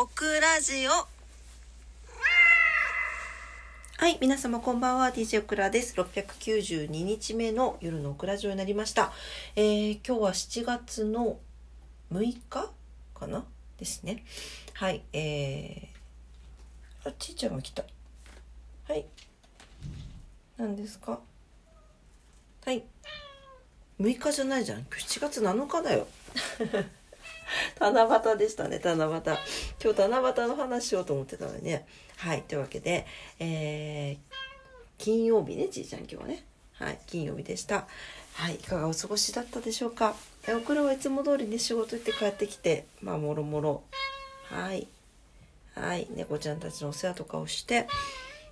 [0.00, 0.90] オクラジオ
[3.98, 5.08] はい、皆様こんばんは。
[5.08, 6.00] DJ オクラです。
[6.00, 9.10] 692日目の夜のオクラジオになりました。
[9.56, 11.40] えー、今日は7月の
[12.12, 12.70] 6日
[13.12, 13.44] かな？
[13.76, 14.24] ですね。
[14.74, 17.82] はい、えー、あ、ちいちゃんが来た。
[18.86, 19.04] はい。
[20.58, 21.18] 何ですか？
[22.64, 22.84] はい。
[23.98, 24.82] 6日じゃないじゃん。
[24.82, 26.06] 7月7日だよ。
[27.80, 29.22] 七夕でしたね、七夕。
[29.82, 31.86] 今日七夕の話しようと思ってたのにね。
[32.16, 33.06] はい、というわけで、
[33.38, 34.16] えー、
[34.98, 36.44] 金曜日ね、ちいちゃん今日はね。
[36.74, 37.86] はい、金曜日でした。
[38.34, 40.14] はい、いかがお過ごしだったでしょうか。
[40.46, 43.82] え、お黒はいつも通りね、仕事行って帰ってきて、まあ、もろもろ。
[44.44, 44.86] はい。
[45.74, 47.86] はい、猫ちゃんたちのお世話とかをして、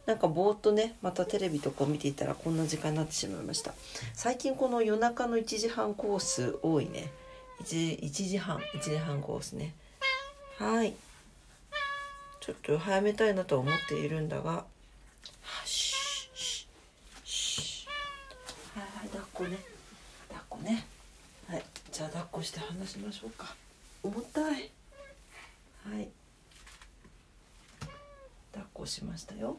[0.07, 3.75] なんかぼーっとねまたテレビとかを見ていたらこんな時間になってしまいました
[4.15, 7.11] 最近この夜中の1時半コース多いね
[7.63, 9.75] 1, 1時半1時半コースね。
[10.59, 10.95] はい。
[12.41, 14.65] ちょっと早めたいなと思っているんだが。
[15.43, 15.95] はし
[16.35, 16.69] し
[17.25, 17.89] し。
[18.75, 19.59] はいはい抱っこね。
[20.29, 20.87] 抱っこね。
[21.49, 21.65] はい。
[21.91, 23.55] じゃあ抱っこして話しましょうか。
[24.03, 24.71] 重たい。
[25.85, 26.09] はい。
[28.53, 29.59] 抱っこしましたよ。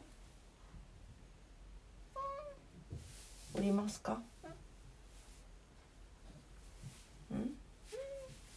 [3.54, 4.20] 降りますか？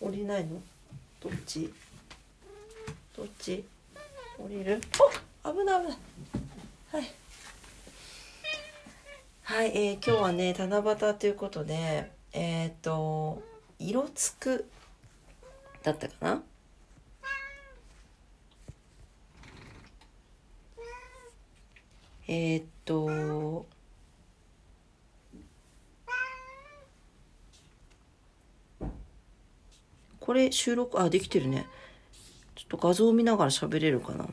[0.02, 0.60] 降りないの？
[1.20, 1.72] どっち？
[3.16, 3.64] どっち？
[4.40, 4.82] 降りる？
[5.44, 5.98] お危ない危ない。
[6.92, 7.12] はい。
[9.44, 13.44] はい、えー、今日はね七夕ということでえっ、ー、と
[13.78, 14.66] 色つく
[15.84, 16.42] だったかな？
[22.28, 23.66] えっ、ー、と
[30.32, 31.68] これ収録、あ、できてるね。
[32.56, 34.30] ちょっと画像を見ながら喋れるかな。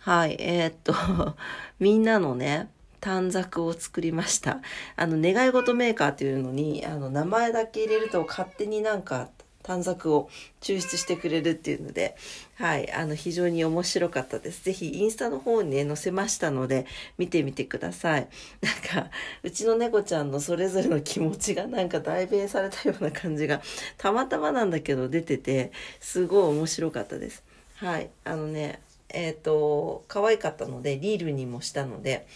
[0.00, 0.92] はい、えー、っと、
[1.80, 2.68] みんなのね、
[3.00, 4.60] 短冊を作りました。
[4.96, 9.30] あの、願い事メーカーっていうのに、あの、名前だけ入れると勝手になんか
[9.62, 10.28] 短冊を
[10.60, 12.16] 抽出してくれるっていうので、
[12.56, 14.64] はい、あの、非常に面白かったです。
[14.64, 16.86] ぜひ、インスタの方にね、載せましたので、
[17.18, 18.28] 見てみてください。
[18.62, 18.70] な
[19.02, 19.10] んか、
[19.42, 23.62] うちの猫ちゃんのそれぞれの気持ちがなんか代弁されたような感じが、
[23.98, 27.44] たまたまなんだけど出てて、すごい面白かったです。
[27.76, 32.26] はい、あのね、えっ、ー、と、可愛かったので、リールにもしたので、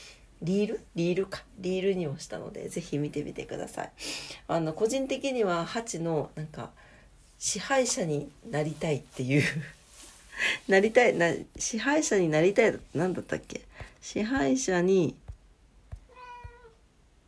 [0.43, 0.81] リール？
[0.95, 1.43] リールか。
[1.59, 3.93] リールにもしたので、ぜひ見てみてください。
[4.49, 6.71] あの、個人的には、ハチの、なんか、
[7.39, 9.43] 支配者になりたいっていう。
[10.69, 13.61] なりたいな支配者になりたい何だったっけ？
[14.01, 15.15] 支配者に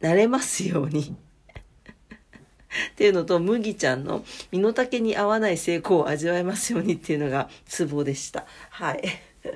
[0.00, 1.16] なれますように。
[2.92, 8.44] っていうのと麦ちゃんの身の丈に合わない成功を味わえますようにっていうのがツボでした。
[8.70, 9.02] はい。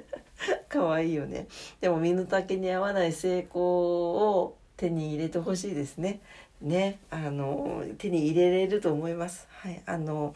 [0.69, 1.47] 可愛いよね。
[1.81, 6.20] でも身の丈に合わない成功を手に入れてほしいですね。
[6.62, 6.98] ね。
[7.10, 9.46] あの手に入れれると思います。
[9.50, 10.34] はい、あの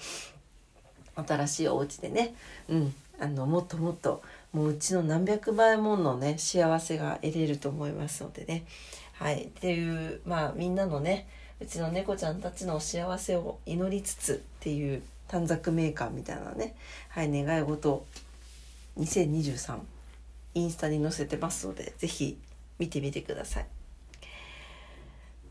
[1.17, 2.35] 新しいお家でね、
[2.69, 4.23] うん、あのもっともっと
[4.53, 8.67] もううちの何百倍ものね幸せが得れると思いますのでね。
[9.15, 11.27] はい、っていうまあみんなのね
[11.59, 16.75] うちの猫ちゃんたちの幸せを祈りつつっていう短冊メーカーみたいなね、
[17.09, 18.05] はい、願い事
[18.99, 19.79] 2023
[20.53, 22.39] インスタに載せてますので是非
[22.79, 23.74] 見てみてください。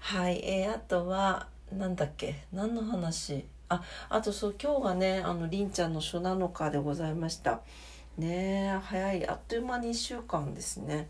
[0.06, 2.44] はい、えー、あとは何だっけ？
[2.52, 3.46] 何の話？
[3.70, 7.62] ああとそう今日がねあのりんちゃんの初7日でございました。
[8.18, 11.08] ね早いあっという間に1週間ですね。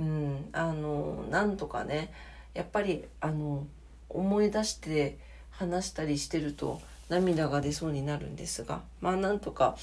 [0.00, 2.12] うんあのなんとかね
[2.54, 3.68] やっぱりあの
[4.10, 5.16] 思い出して
[5.52, 8.82] 話したりしてると涙が出そうになるんですが。
[9.00, 9.76] まあなんとか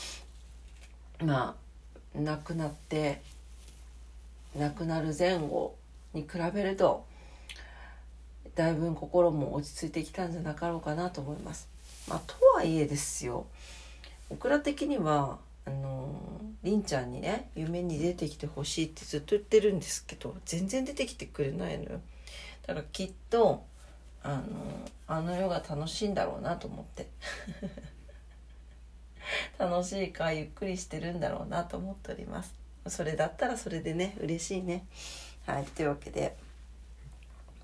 [1.23, 1.55] ま
[2.15, 3.21] あ亡くなって
[4.57, 5.73] 亡くなる前後
[6.13, 7.09] に比べると
[8.55, 11.69] だいぶ心も落ち着いてきたんじゃなかろうかなと思います。
[12.07, 13.45] まあ、とはいえですよ。
[14.29, 22.01] オクラ的にはあのりんちゃんにね夢に出てきてほしいってずっと言ってるんですけど全然出てきてくれないのよ。
[22.65, 23.63] だからきっと
[24.23, 24.43] あの
[25.07, 27.07] あの世が楽しいんだろうなと思って。
[29.57, 32.53] 楽しいかゆっくりしてるんだろうなと思っております。
[32.87, 34.85] それだったらそれでね嬉しいね。
[35.45, 36.35] はいというわけで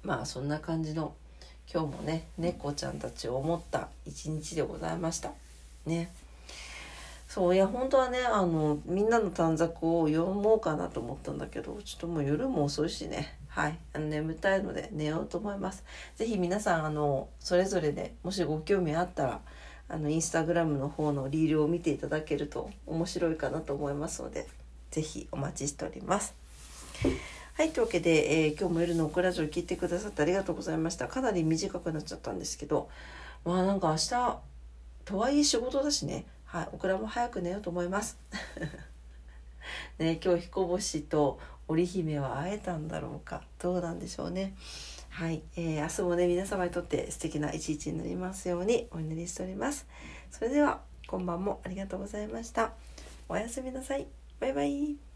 [0.03, 1.13] まあそんな感じの
[1.71, 5.31] 今日もね猫ちゃんたちを思った一日でございました。
[5.85, 6.11] ね。
[7.27, 13.37] そういや本当はねあのみんなの短冊を読もうかなと思ったんだけどちょっともう夜も遅いしね。
[13.49, 13.77] はい。
[13.93, 15.83] あの眠たいので寝ようと思います。
[16.15, 19.41] 是非皆さんあのそれぞれでもしご興味あったら
[19.89, 24.47] あのインスタグラムの方のリールを見ていただけると面白いかなと思いますので
[24.91, 26.33] 是非お待ちしております。
[27.57, 31.07] はいというわけで、えー、今日も夜のオクラジオ聞いてくださってありがとうございました。
[31.07, 32.87] かなり短くなっちゃったんですけど
[33.43, 34.37] まあなんか明日
[35.05, 36.27] とはいえ仕事だしね。
[36.45, 38.19] はいオクラも早く寝ようと思います。
[39.97, 43.41] ね今日彦星と織姫は会えたんだろうか。
[43.57, 44.53] どうなんでしょうね。
[45.09, 49.87] はい、えー、明日もね皆様にとって素敵な一日になりますようにお祈りしております。
[50.29, 52.73] それでは今晩もありがとうございました。
[53.27, 54.05] おやすみなさい。
[54.39, 55.06] バイバイ。